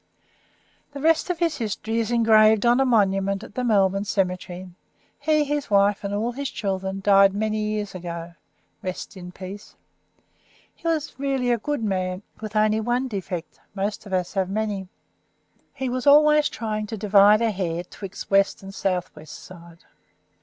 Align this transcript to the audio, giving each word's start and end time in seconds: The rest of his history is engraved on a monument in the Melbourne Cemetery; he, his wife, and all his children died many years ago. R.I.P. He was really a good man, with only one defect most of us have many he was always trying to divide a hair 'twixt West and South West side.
The 0.93 0.99
rest 0.99 1.29
of 1.29 1.37
his 1.37 1.57
history 1.57 1.99
is 1.99 2.09
engraved 2.09 2.65
on 2.65 2.79
a 2.79 2.85
monument 2.85 3.43
in 3.43 3.51
the 3.51 3.63
Melbourne 3.63 4.03
Cemetery; 4.03 4.67
he, 5.19 5.43
his 5.43 5.69
wife, 5.69 6.03
and 6.03 6.11
all 6.11 6.31
his 6.31 6.49
children 6.49 7.01
died 7.01 7.35
many 7.35 7.59
years 7.59 7.93
ago. 7.93 8.33
R.I.P. 8.83 9.59
He 10.73 10.87
was 10.87 11.19
really 11.19 11.51
a 11.51 11.59
good 11.59 11.83
man, 11.83 12.23
with 12.39 12.55
only 12.55 12.79
one 12.79 13.07
defect 13.09 13.59
most 13.75 14.07
of 14.07 14.11
us 14.13 14.33
have 14.33 14.49
many 14.49 14.87
he 15.71 15.87
was 15.87 16.07
always 16.07 16.49
trying 16.49 16.87
to 16.87 16.97
divide 16.97 17.43
a 17.43 17.51
hair 17.51 17.83
'twixt 17.83 18.31
West 18.31 18.63
and 18.63 18.73
South 18.73 19.15
West 19.15 19.35
side. 19.37 19.83